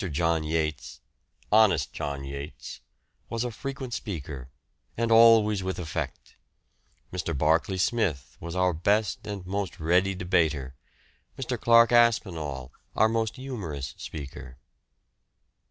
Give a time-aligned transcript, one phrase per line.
[0.09, 0.99] John Yates
[1.51, 2.81] "honest John Yates"
[3.29, 4.49] was a frequent speaker,
[4.97, 6.37] and always with effect.
[7.13, 7.37] Mr.
[7.37, 10.73] Barkeley Smith was our best and most ready debater,
[11.37, 11.55] Mr.
[11.61, 14.57] Clarke Aspinall our most humorous speaker.